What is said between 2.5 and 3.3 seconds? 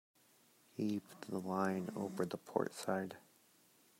side.